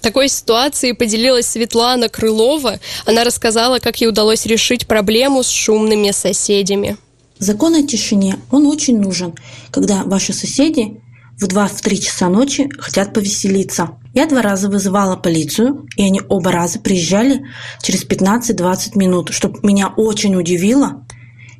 такой 0.00 0.28
ситуации 0.28 0.92
поделилась 0.92 1.46
Светлана 1.46 2.08
Крылова. 2.08 2.80
Она 3.04 3.24
рассказала, 3.24 3.78
как 3.78 4.00
ей 4.00 4.08
удалось 4.08 4.46
решить 4.46 4.86
проблему 4.86 5.42
с 5.42 5.48
шумными 5.48 6.10
соседями. 6.10 6.96
Закон 7.38 7.74
о 7.74 7.82
тишине, 7.86 8.36
он 8.50 8.66
очень 8.66 8.98
нужен, 9.00 9.34
когда 9.70 10.04
ваши 10.04 10.32
соседи 10.32 11.00
в 11.38 11.44
2-3 11.44 11.96
часа 11.96 12.28
ночи 12.28 12.68
хотят 12.78 13.14
повеселиться. 13.14 13.90
Я 14.12 14.26
два 14.26 14.42
раза 14.42 14.68
вызывала 14.68 15.16
полицию, 15.16 15.86
и 15.96 16.02
они 16.02 16.20
оба 16.28 16.52
раза 16.52 16.80
приезжали 16.80 17.46
через 17.80 18.04
15-20 18.04 18.96
минут, 18.96 19.30
что 19.32 19.52
меня 19.62 19.88
очень 19.88 20.36
удивило 20.36 21.06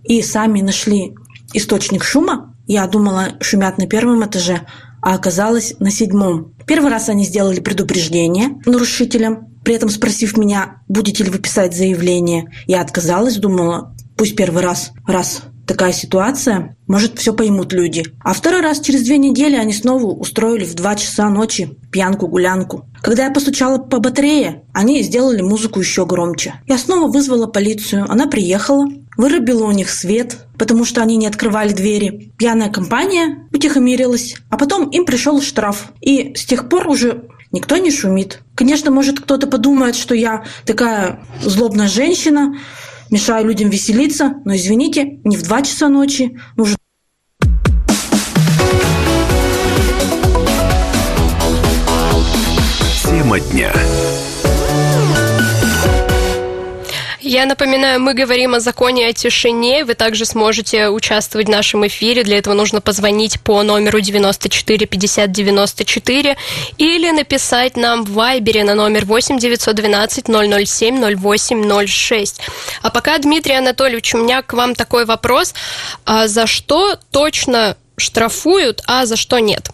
и 0.04 0.22
сами 0.22 0.60
нашли 0.60 1.14
источник 1.52 2.04
шума. 2.04 2.54
Я 2.66 2.86
думала, 2.86 3.34
шумят 3.40 3.78
на 3.78 3.86
первом 3.86 4.24
этаже, 4.24 4.62
а 5.02 5.14
оказалось 5.14 5.74
на 5.78 5.90
седьмом. 5.90 6.54
Первый 6.66 6.90
раз 6.90 7.08
они 7.08 7.24
сделали 7.24 7.60
предупреждение 7.60 8.60
нарушителям, 8.66 9.48
при 9.64 9.74
этом 9.74 9.88
спросив 9.88 10.36
меня, 10.36 10.82
будете 10.88 11.24
ли 11.24 11.30
вы 11.30 11.38
писать 11.38 11.76
заявление. 11.76 12.50
Я 12.66 12.80
отказалась, 12.80 13.36
думала, 13.36 13.94
пусть 14.16 14.36
первый 14.36 14.62
раз, 14.62 14.92
раз 15.06 15.42
такая 15.70 15.92
ситуация, 15.92 16.76
может, 16.88 17.20
все 17.20 17.32
поймут 17.32 17.72
люди. 17.72 18.04
А 18.24 18.32
второй 18.32 18.60
раз 18.60 18.80
через 18.80 19.04
две 19.04 19.18
недели 19.18 19.54
они 19.54 19.72
снова 19.72 20.06
устроили 20.06 20.64
в 20.64 20.74
два 20.74 20.96
часа 20.96 21.28
ночи 21.28 21.78
пьянку-гулянку. 21.92 22.86
Когда 23.00 23.26
я 23.26 23.30
постучала 23.30 23.78
по 23.78 24.00
батарее, 24.00 24.64
они 24.72 25.00
сделали 25.02 25.42
музыку 25.42 25.78
еще 25.78 26.06
громче. 26.06 26.54
Я 26.66 26.76
снова 26.76 27.08
вызвала 27.08 27.46
полицию, 27.46 28.06
она 28.08 28.26
приехала, 28.26 28.86
вырубила 29.16 29.64
у 29.64 29.70
них 29.70 29.90
свет, 29.90 30.46
потому 30.58 30.84
что 30.84 31.02
они 31.02 31.16
не 31.16 31.26
открывали 31.26 31.72
двери. 31.72 32.32
Пьяная 32.36 32.70
компания 32.70 33.48
утихомирилась, 33.52 34.36
а 34.48 34.56
потом 34.56 34.88
им 34.90 35.04
пришел 35.04 35.40
штраф. 35.40 35.92
И 36.00 36.34
с 36.34 36.44
тех 36.44 36.68
пор 36.68 36.88
уже 36.88 37.24
никто 37.52 37.76
не 37.76 37.90
шумит. 37.90 38.40
Конечно, 38.54 38.90
может 38.90 39.20
кто-то 39.20 39.46
подумает, 39.46 39.96
что 39.96 40.14
я 40.14 40.44
такая 40.64 41.20
злобная 41.42 41.88
женщина, 41.88 42.56
мешаю 43.10 43.46
людям 43.46 43.70
веселиться, 43.70 44.34
но 44.44 44.54
извините, 44.54 45.20
не 45.24 45.36
в 45.36 45.42
2 45.42 45.62
часа 45.62 45.88
ночи, 45.88 46.38
нужно 46.56 46.76
Я 53.52 54.19
Я 57.30 57.46
напоминаю, 57.46 58.00
мы 58.00 58.12
говорим 58.12 58.56
о 58.56 58.60
законе 58.60 59.06
о 59.06 59.12
тишине. 59.12 59.84
Вы 59.84 59.94
также 59.94 60.24
сможете 60.24 60.88
участвовать 60.88 61.46
в 61.46 61.50
нашем 61.50 61.86
эфире. 61.86 62.24
Для 62.24 62.38
этого 62.38 62.54
нужно 62.54 62.80
позвонить 62.80 63.40
по 63.40 63.62
номеру 63.62 64.00
94 64.00 64.84
50 64.84 65.30
94 65.30 66.36
или 66.76 67.10
написать 67.12 67.76
нам 67.76 68.04
в 68.04 68.14
Вайбере 68.14 68.64
на 68.64 68.74
номер 68.74 69.04
8 69.04 69.38
912 69.38 70.26
007 70.26 71.16
08 71.16 71.86
06. 71.86 72.40
А 72.82 72.90
пока, 72.90 73.16
Дмитрий 73.18 73.54
Анатольевич, 73.54 74.12
у 74.16 74.18
меня 74.18 74.42
к 74.42 74.52
вам 74.52 74.74
такой 74.74 75.04
вопрос. 75.04 75.54
А 76.04 76.26
за 76.26 76.48
что 76.48 76.98
точно 77.12 77.76
штрафуют, 77.96 78.82
а 78.88 79.06
за 79.06 79.14
что 79.14 79.38
нет? 79.38 79.70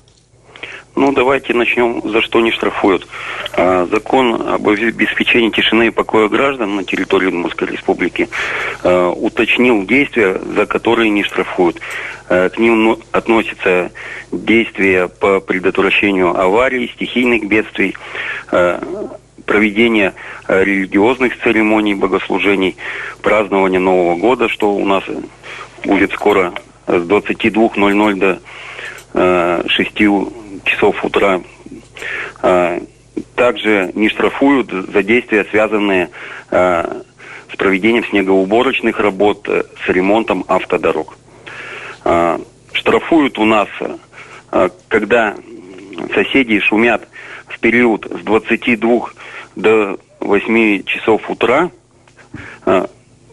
Ну, 0.97 1.13
давайте 1.13 1.53
начнем, 1.53 2.01
за 2.09 2.23
что 2.23 2.41
не 2.41 2.51
штрафуют. 2.51 3.07
А, 3.53 3.87
закон 3.93 4.49
об 4.49 4.67
обеспечении 4.67 5.51
тишины 5.51 5.89
и 5.89 5.91
покоя 5.91 6.27
граждан 6.29 6.77
на 6.77 6.85
территории 6.85 7.27
Удмуртской 7.27 7.69
республики 7.69 8.31
а, 8.83 9.11
уточнил 9.11 9.85
действия, 9.85 10.41
за 10.55 10.65
которые 10.65 11.11
не 11.11 11.23
штрафуют. 11.23 11.83
А, 12.31 12.49
к 12.49 12.57
ним 12.57 12.99
относятся 13.13 13.93
действия 14.33 15.09
по 15.09 15.41
предотвращению 15.41 16.35
аварий, 16.35 16.91
стихийных 16.95 17.47
бедствий, 17.47 17.95
проведение 19.45 20.15
религиозных 20.49 21.39
церемоний, 21.43 21.95
богослужений, 21.95 22.77
празднование 23.23 23.81
Нового 23.81 24.17
года, 24.17 24.49
что 24.49 24.73
у 24.73 24.85
нас 24.87 25.05
будет 25.85 26.13
скоро 26.13 26.55
с 26.87 27.03
22.00 27.03 28.41
до 29.13 29.69
6 29.69 30.01
часов 30.67 31.03
утра. 31.05 31.41
А, 32.43 32.79
также 33.35 33.91
не 33.95 34.09
штрафуют 34.09 34.71
за 34.71 35.03
действия, 35.03 35.47
связанные 35.51 36.11
а, 36.51 37.03
с 37.51 37.57
проведением 37.57 38.05
снегоуборочных 38.05 38.99
работ, 38.99 39.49
э, 39.49 39.63
с 39.85 39.89
ремонтом 39.89 40.45
автодорог. 40.49 41.17
А, 42.05 42.41
штрафуют 42.73 43.39
у 43.39 43.45
нас, 43.45 43.69
когда 44.89 45.35
соседи 46.13 46.59
шумят 46.61 47.09
в 47.47 47.59
период 47.59 48.05
с 48.05 48.23
22 48.25 49.11
до 49.55 49.99
8 50.21 50.83
часов 50.85 51.31
утра, 51.31 51.71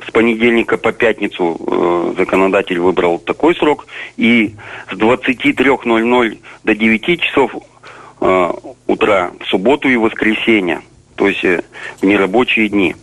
с 0.07 0.12
понедельника 0.12 0.77
по 0.77 0.91
пятницу 0.91 1.57
э, 1.60 2.13
законодатель 2.17 2.79
выбрал 2.79 3.19
такой 3.19 3.55
срок, 3.55 3.88
и 4.17 4.55
с 4.91 4.95
23.00 4.95 6.39
до 6.63 6.75
9 6.75 7.22
часов 7.22 7.51
э, 8.22 8.51
утра 8.88 9.31
в 9.39 9.45
субботу 9.48 9.89
и 9.89 9.95
воскресенье, 9.95 10.81
то 11.15 11.27
есть 11.27 11.43
э, 11.43 11.63
в 12.01 12.05
нерабочие 12.05 12.69
дни. 12.69 12.95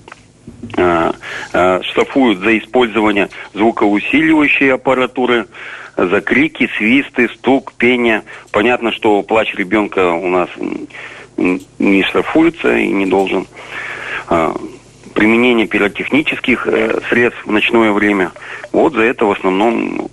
Э, 0.76 1.12
э, 1.52 1.80
штрафуют 1.82 2.40
за 2.40 2.58
использование 2.58 3.28
звукоусиливающей 3.54 4.72
аппаратуры, 4.72 5.46
за 5.96 6.20
крики, 6.20 6.68
свисты, 6.76 7.28
стук, 7.28 7.72
пение. 7.74 8.22
Понятно, 8.52 8.92
что 8.92 9.22
плач 9.22 9.54
ребенка 9.54 10.12
у 10.12 10.28
нас 10.28 10.48
не 11.78 12.02
штрафуется 12.04 12.76
и 12.76 12.88
не 12.88 13.06
должен. 13.06 13.46
Э, 14.28 14.54
применение 15.14 15.66
пиротехнических 15.66 16.66
э, 16.66 17.00
средств 17.08 17.44
в 17.44 17.50
ночное 17.50 17.92
время. 17.92 18.32
Вот 18.72 18.94
за 18.94 19.02
это 19.02 19.24
в 19.24 19.32
основном 19.32 20.08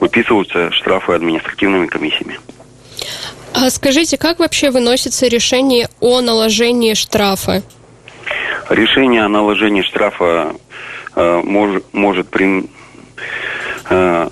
выписываются 0.00 0.70
штрафы 0.72 1.12
административными 1.12 1.86
комиссиями. 1.86 2.38
А 3.54 3.70
скажите, 3.70 4.18
как 4.18 4.40
вообще 4.40 4.70
выносится 4.70 5.26
решение 5.28 5.88
о 6.00 6.20
наложении 6.20 6.94
штрафа? 6.94 7.62
Решение 8.68 9.22
о 9.24 9.28
наложении 9.28 9.82
штрафа 9.82 10.54
э, 11.14 11.42
мож, 11.44 11.82
может 11.92 12.28
при, 12.28 12.64
э, 13.90 14.28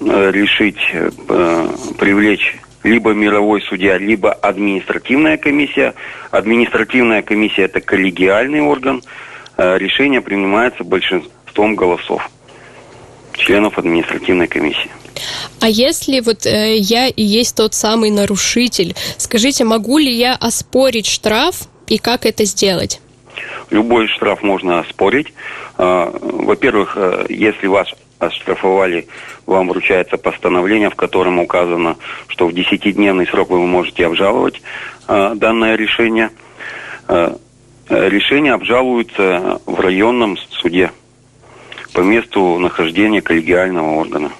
решить, 0.00 0.80
э, 0.92 1.68
привлечь 1.98 2.56
либо 2.84 3.12
мировой 3.12 3.62
судья, 3.62 3.98
либо 3.98 4.32
административная 4.32 5.36
комиссия. 5.36 5.94
Административная 6.30 7.22
комиссия– 7.22 7.62
это 7.64 7.80
коллегиальный 7.80 8.60
орган, 8.60 9.02
решение 9.78 10.20
принимается 10.20 10.84
большинством 10.84 11.74
голосов 11.74 12.30
членов 13.34 13.78
административной 13.78 14.46
комиссии. 14.46 14.90
А 15.60 15.68
если 15.68 16.20
вот 16.20 16.46
э, 16.46 16.76
я 16.76 17.08
и 17.08 17.22
есть 17.22 17.56
тот 17.56 17.74
самый 17.74 18.10
нарушитель, 18.10 18.94
скажите, 19.16 19.64
могу 19.64 19.98
ли 19.98 20.12
я 20.12 20.34
оспорить 20.34 21.06
штраф 21.06 21.68
и 21.86 21.98
как 21.98 22.26
это 22.26 22.44
сделать? 22.44 23.00
Любой 23.70 24.08
штраф 24.08 24.42
можно 24.42 24.80
оспорить. 24.80 25.32
Э, 25.78 26.10
во-первых, 26.20 26.94
э, 26.96 27.26
если 27.28 27.66
вас 27.66 27.88
оштрафовали, 28.18 29.06
вам 29.46 29.68
вручается 29.68 30.16
постановление, 30.16 30.90
в 30.90 30.94
котором 30.94 31.38
указано, 31.38 31.96
что 32.28 32.46
в 32.46 32.52
10-дневный 32.52 33.26
срок 33.26 33.50
вы 33.50 33.66
можете 33.66 34.06
обжаловать 34.06 34.62
э, 35.08 35.32
данное 35.36 35.76
решение. 35.76 36.30
Э, 36.30 36.52
Э, 37.08 37.36
решение 37.88 38.52
обжалуется 38.52 39.60
в 39.66 39.80
районном 39.80 40.36
суде 40.50 40.90
по 41.92 42.00
месту 42.00 42.58
нахождения 42.58 43.20
коллегиального 43.22 43.96
органа. 43.96 44.32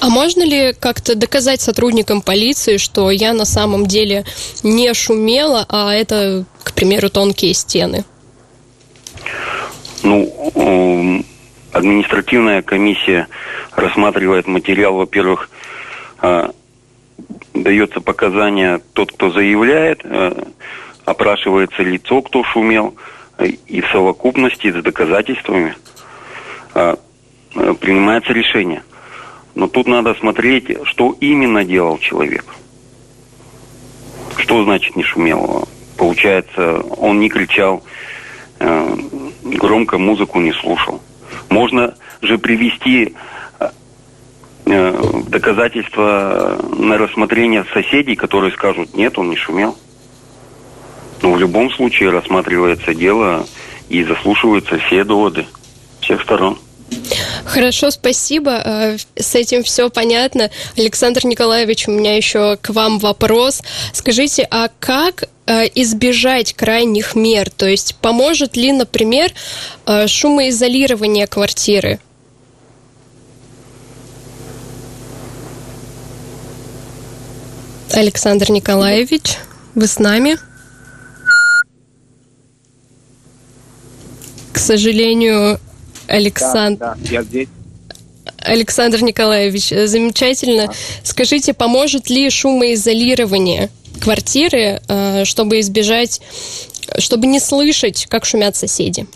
А 0.00 0.10
можно 0.10 0.42
ли 0.42 0.74
как-то 0.78 1.14
доказать 1.14 1.60
сотрудникам 1.60 2.20
полиции, 2.20 2.76
что 2.76 3.10
я 3.10 3.32
на 3.32 3.44
самом 3.44 3.86
деле 3.86 4.24
не 4.62 4.92
шумела, 4.92 5.64
а 5.68 5.94
это, 5.94 6.44
к 6.62 6.74
примеру, 6.74 7.08
тонкие 7.08 7.54
стены? 7.54 8.04
Ну, 10.02 11.24
административная 11.72 12.60
комиссия 12.60 13.28
рассматривает 13.74 14.46
материал, 14.46 14.94
во-первых, 14.94 15.48
а, 16.18 16.50
дается 17.54 18.00
показания 18.00 18.80
тот, 18.92 19.12
кто 19.12 19.30
заявляет, 19.30 20.00
э, 20.04 20.44
опрашивается 21.04 21.82
лицо, 21.82 22.22
кто 22.22 22.42
шумел, 22.44 22.94
э, 23.38 23.46
и 23.66 23.80
в 23.80 23.88
совокупности 23.88 24.70
с 24.70 24.82
доказательствами 24.82 25.76
а, 26.74 26.98
э, 27.54 27.74
принимается 27.80 28.32
решение. 28.32 28.82
Но 29.54 29.68
тут 29.68 29.86
надо 29.86 30.14
смотреть, 30.14 30.76
что 30.84 31.16
именно 31.20 31.64
делал 31.64 31.98
человек. 31.98 32.44
Что 34.36 34.64
значит 34.64 34.96
не 34.96 35.04
шумел? 35.04 35.68
Получается, 35.96 36.80
он 36.80 37.20
не 37.20 37.28
кричал, 37.28 37.84
э, 38.58 38.96
громко 39.42 39.98
музыку 39.98 40.40
не 40.40 40.52
слушал. 40.52 41.00
Можно 41.50 41.94
же 42.20 42.38
привести 42.38 43.14
доказательства 44.64 46.58
на 46.78 46.96
рассмотрение 46.96 47.66
соседей, 47.74 48.16
которые 48.16 48.50
скажут, 48.50 48.94
нет, 48.94 49.18
он 49.18 49.28
не 49.28 49.36
шумел. 49.36 49.76
Но 51.24 51.32
в 51.32 51.38
любом 51.38 51.70
случае 51.70 52.10
рассматривается 52.10 52.92
дело 52.92 53.46
и 53.88 54.04
заслушиваются 54.04 54.76
все 54.76 55.04
доводы 55.04 55.46
всех 56.02 56.20
сторон. 56.20 56.58
Хорошо, 57.46 57.90
спасибо. 57.90 58.50
Э, 58.62 58.96
с 59.16 59.34
этим 59.34 59.62
все 59.62 59.88
понятно. 59.88 60.50
Александр 60.76 61.24
Николаевич, 61.24 61.88
у 61.88 61.92
меня 61.92 62.14
еще 62.14 62.58
к 62.60 62.68
вам 62.74 62.98
вопрос. 62.98 63.62
Скажите, 63.94 64.46
а 64.50 64.68
как 64.80 65.24
э, 65.46 65.64
избежать 65.74 66.52
крайних 66.52 67.14
мер? 67.14 67.48
То 67.48 67.66
есть 67.66 67.96
поможет 68.02 68.54
ли, 68.54 68.72
например, 68.72 69.32
э, 69.86 70.06
шумоизолирование 70.06 71.26
квартиры? 71.26 72.00
Александр 77.94 78.50
Николаевич, 78.50 79.38
вы 79.74 79.86
с 79.86 79.98
нами? 79.98 80.36
К 84.54 84.58
сожалению, 84.58 85.58
Александр... 86.06 86.78
Да, 86.78 86.94
да, 86.96 87.10
я 87.10 87.22
здесь. 87.22 87.48
Александр 88.38 89.02
Николаевич, 89.02 89.72
э, 89.72 89.88
замечательно. 89.88 90.72
Скажите, 91.02 91.54
поможет 91.54 92.08
ли 92.08 92.30
шумоизолирование 92.30 93.68
квартиры, 94.00 94.80
э, 94.86 95.24
чтобы 95.24 95.58
избежать, 95.58 96.20
чтобы 96.98 97.26
не 97.26 97.40
слышать, 97.40 98.06
как 98.08 98.24
шумят 98.24 98.54
соседи? 98.54 99.06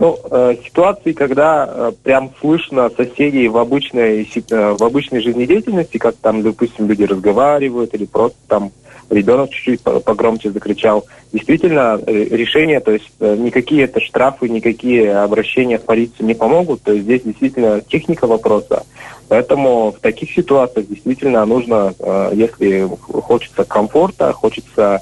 Ну, 0.00 0.18
э, 0.28 0.56
ситуации, 0.64 1.12
когда 1.12 1.68
э, 1.68 1.92
прям 2.02 2.32
слышно 2.40 2.90
соседей 2.90 3.46
в 3.46 3.56
обычной, 3.56 4.28
э, 4.50 4.72
в 4.72 4.82
обычной 4.82 5.20
жизнедеятельности, 5.20 5.98
как 5.98 6.16
там, 6.16 6.42
допустим, 6.42 6.88
люди 6.88 7.04
разговаривают 7.04 7.94
или 7.94 8.04
просто 8.04 8.38
там 8.48 8.72
ребенок 9.10 9.50
чуть-чуть 9.50 9.80
погромче 9.80 10.50
закричал. 10.50 11.04
Действительно, 11.32 12.00
э, 12.06 12.12
решение, 12.30 12.80
то 12.80 12.92
есть 12.92 13.10
э, 13.20 13.36
никакие 13.36 13.84
это 13.84 14.00
штрафы, 14.00 14.48
никакие 14.48 15.16
обращения 15.16 15.78
в 15.78 15.82
полицию 15.82 16.26
не 16.26 16.34
помогут. 16.34 16.82
То 16.82 16.92
есть 16.92 17.04
здесь 17.04 17.22
действительно 17.22 17.80
техника 17.80 18.26
вопроса. 18.26 18.84
Поэтому 19.28 19.90
в 19.90 20.00
таких 20.00 20.32
ситуациях 20.32 20.86
действительно 20.86 21.44
нужно, 21.44 21.92
э, 21.98 22.30
если 22.34 22.88
хочется 23.10 23.64
комфорта, 23.64 24.32
хочется 24.32 25.00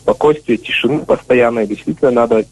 спокойствия, 0.00 0.56
тишины 0.56 1.00
постоянной, 1.00 1.66
действительно 1.66 2.10
надо 2.10 2.44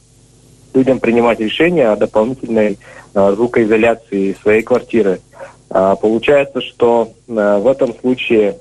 людям 0.75 0.99
принимать 0.99 1.41
решение 1.41 1.89
о 1.89 1.97
дополнительной 1.97 2.79
звукоизоляции 3.15 4.37
своей 4.43 4.63
квартиры. 4.63 5.21
Получается, 5.69 6.61
что 6.61 7.13
в 7.27 7.67
этом 7.67 7.95
случае 7.99 8.57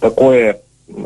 такое, 0.00 0.60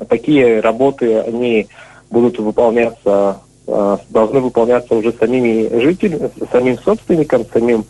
такие 0.08 0.60
работы, 0.60 1.18
они 1.18 1.68
будут 2.10 2.38
выполняться, 2.38 3.38
должны 3.66 4.40
выполняться 4.40 4.94
уже 4.94 5.12
самими 5.12 5.80
жителями, 5.80 6.30
самим 6.52 6.78
собственником, 6.78 7.44
самим 7.52 7.84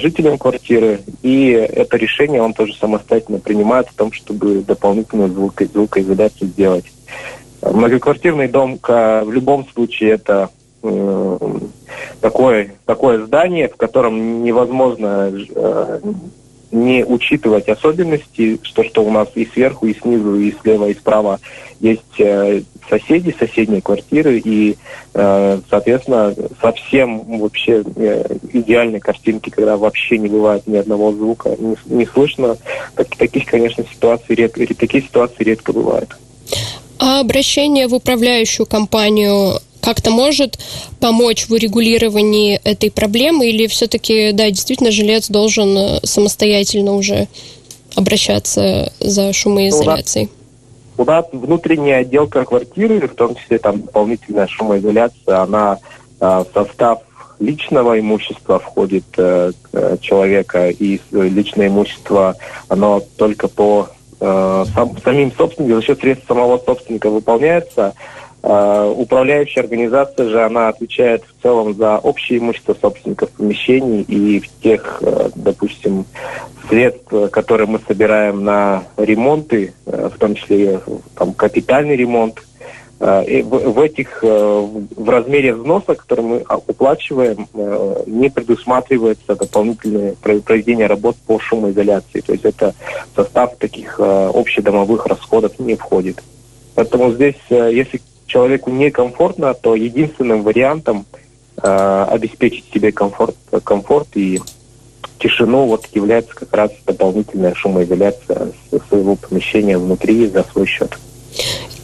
жителям 0.00 0.38
квартиры. 0.38 1.00
И 1.22 1.50
это 1.50 1.96
решение 1.96 2.42
он 2.42 2.52
тоже 2.52 2.74
самостоятельно 2.74 3.38
принимает 3.38 3.88
в 3.88 3.94
том, 3.94 4.12
чтобы 4.12 4.60
дополнительную 4.60 5.30
звуко 5.30 5.64
звукоизоляцию 5.66 6.48
сделать. 6.48 6.84
Многоквартирный 7.62 8.48
дом 8.48 8.78
в 8.82 9.30
любом 9.30 9.66
случае 9.68 10.10
это 10.12 10.50
такое, 12.20 12.74
такое 12.84 13.24
здание, 13.24 13.68
в 13.68 13.76
котором 13.76 14.42
невозможно 14.42 15.32
э, 15.32 16.00
не 16.70 17.04
учитывать 17.04 17.68
особенности, 17.68 18.58
что, 18.62 18.84
что 18.84 19.02
у 19.02 19.10
нас 19.10 19.28
и 19.34 19.46
сверху, 19.46 19.86
и 19.86 19.94
снизу, 19.94 20.36
и 20.36 20.52
слева, 20.60 20.88
и 20.88 20.94
справа 20.94 21.40
есть 21.80 22.02
э, 22.18 22.62
соседи, 22.88 23.34
соседние 23.38 23.80
квартиры, 23.80 24.38
и, 24.38 24.76
э, 25.14 25.60
соответственно, 25.70 26.34
совсем 26.60 27.38
вообще 27.38 27.82
э, 27.96 28.36
идеальной 28.52 29.00
картинки, 29.00 29.50
когда 29.50 29.76
вообще 29.76 30.18
не 30.18 30.28
бывает 30.28 30.66
ни 30.66 30.76
одного 30.76 31.12
звука, 31.12 31.54
не, 31.58 31.76
не 31.86 32.06
слышно. 32.06 32.56
Так, 32.94 33.08
таких, 33.16 33.46
конечно, 33.46 33.84
ситуаций 33.90 34.34
редко, 34.34 34.66
такие 34.74 35.02
ситуации 35.02 35.44
редко 35.44 35.72
бывают. 35.72 36.16
А 36.98 37.20
обращение 37.20 37.86
в 37.86 37.94
управляющую 37.94 38.66
компанию 38.66 39.60
как-то 39.80 40.10
может 40.10 40.58
помочь 41.00 41.48
в 41.48 41.52
урегулировании 41.52 42.60
этой 42.64 42.90
проблемы 42.90 43.48
или 43.48 43.66
все-таки, 43.66 44.32
да, 44.32 44.50
действительно 44.50 44.90
жилец 44.90 45.28
должен 45.28 45.76
э, 45.76 46.00
самостоятельно 46.04 46.94
уже 46.94 47.28
обращаться 47.94 48.92
за 49.00 49.32
шумоизоляцией? 49.32 50.30
У 50.96 51.04
нас, 51.04 51.26
у 51.32 51.36
нас 51.36 51.44
внутренняя 51.44 52.00
отделка 52.00 52.44
квартиры, 52.44 53.06
в 53.06 53.14
том 53.14 53.34
числе 53.34 53.58
там 53.58 53.82
дополнительная 53.82 54.46
шумоизоляция, 54.46 55.40
она 55.42 55.78
э, 56.20 56.44
состав 56.52 57.00
личного 57.38 57.98
имущества 57.98 58.58
входит 58.58 59.04
э, 59.16 59.52
человека, 60.00 60.70
и 60.70 61.00
личное 61.12 61.68
имущество, 61.68 62.36
оно 62.68 63.02
только 63.16 63.48
по 63.48 63.88
э, 64.20 64.64
сам, 64.74 64.96
самим 65.04 65.32
собственникам, 65.32 65.80
за 65.80 65.86
счет 65.86 66.00
средств 66.00 66.26
самого 66.26 66.58
собственника 66.58 67.10
выполняется. 67.10 67.94
Э, 68.40 68.94
управляющая 68.96 69.62
организация 69.62 70.28
же, 70.28 70.44
она 70.44 70.68
отвечает 70.68 71.24
в 71.24 71.42
целом 71.42 71.74
за 71.74 71.98
общее 71.98 72.38
имущество 72.38 72.76
собственников 72.80 73.30
помещений 73.30 74.02
и 74.02 74.42
тех, 74.62 74.98
э, 75.02 75.30
допустим, 75.34 76.04
средств, 76.68 77.12
которые 77.32 77.66
мы 77.66 77.80
собираем 77.86 78.44
на 78.44 78.84
ремонты, 78.96 79.74
э, 79.86 80.10
в 80.14 80.18
том 80.18 80.36
числе 80.36 80.80
там, 81.16 81.32
капитальный 81.32 81.96
ремонт, 81.96 82.42
и 83.00 83.42
в, 83.48 83.78
этих, 83.78 84.24
в 84.24 85.08
размере 85.08 85.54
взноса, 85.54 85.94
который 85.94 86.24
мы 86.24 86.44
уплачиваем, 86.66 87.46
не 88.06 88.28
предусматривается 88.28 89.36
дополнительное 89.36 90.16
проведение 90.16 90.88
работ 90.88 91.14
по 91.24 91.38
шумоизоляции. 91.38 92.18
То 92.22 92.32
есть 92.32 92.44
это 92.44 92.74
состав 93.14 93.54
таких 93.54 94.00
общедомовых 94.00 95.06
расходов 95.06 95.60
не 95.60 95.76
входит. 95.76 96.20
Поэтому 96.74 97.12
здесь, 97.12 97.36
если 97.50 98.00
человеку 98.28 98.70
некомфортно, 98.70 99.54
то 99.54 99.74
единственным 99.74 100.44
вариантом 100.44 101.06
э, 101.60 102.06
обеспечить 102.08 102.66
себе 102.72 102.92
комфорт, 102.92 103.34
комфорт 103.64 104.08
и 104.14 104.40
тишину 105.18 105.66
вот 105.66 105.86
является 105.92 106.34
как 106.34 106.54
раз 106.54 106.70
дополнительная 106.86 107.54
шумоизоляция 107.54 108.52
своего 108.88 109.16
помещения 109.16 109.76
внутри 109.76 110.28
за 110.28 110.44
свой 110.44 110.66
счет. 110.66 110.96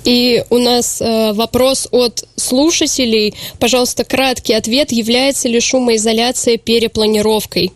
И 0.04 0.44
у 0.50 0.58
нас 0.58 1.00
э, 1.00 1.32
вопрос 1.32 1.88
от 1.90 2.24
слушателей. 2.36 3.34
Пожалуйста, 3.58 4.04
краткий 4.04 4.52
ответ. 4.52 4.92
Является 4.92 5.48
ли 5.48 5.60
шумоизоляция 5.60 6.58
перепланировкой? 6.58 7.72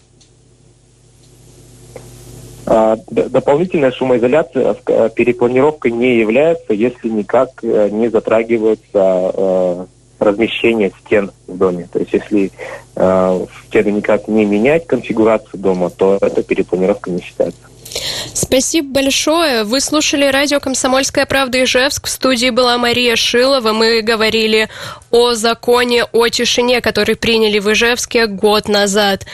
А, 2.70 2.98
дополнительная 3.10 3.90
шумоизоляция 3.92 4.76
э, 4.86 5.08
перепланировкой 5.14 5.90
не 5.90 6.18
является, 6.18 6.74
если 6.74 7.08
никак 7.08 7.48
э, 7.62 7.88
не 7.90 8.08
затрагивается 8.08 8.82
э, 8.94 9.86
размещение 10.18 10.92
стен 11.00 11.30
в 11.46 11.56
доме. 11.56 11.88
То 11.90 12.00
есть 12.00 12.12
если 12.12 12.50
э, 12.94 13.46
стены 13.66 13.88
никак 13.88 14.28
не 14.28 14.44
менять 14.44 14.86
конфигурацию 14.86 15.58
дома, 15.60 15.88
то 15.88 16.18
эта 16.20 16.42
перепланировка 16.42 17.10
не 17.10 17.22
считается. 17.22 17.60
Спасибо 18.34 18.92
большое. 18.92 19.64
Вы 19.64 19.80
слушали 19.80 20.26
радио 20.26 20.60
«Комсомольская 20.60 21.24
правда» 21.24 21.64
Ижевск. 21.64 22.06
В 22.06 22.10
студии 22.10 22.50
была 22.50 22.76
Мария 22.76 23.16
Шилова. 23.16 23.72
Мы 23.72 24.02
говорили 24.02 24.68
о 25.10 25.32
законе 25.32 26.04
о 26.04 26.28
тишине, 26.28 26.82
который 26.82 27.16
приняли 27.16 27.60
в 27.60 27.72
Ижевске 27.72 28.26
год 28.26 28.68
назад. 28.68 29.24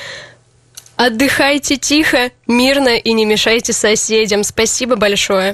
Отдыхайте 0.97 1.77
тихо, 1.77 2.31
мирно 2.47 2.97
и 2.97 3.13
не 3.13 3.25
мешайте 3.25 3.73
соседям. 3.73 4.45
Спасибо 4.45 4.97
большое. 4.97 5.53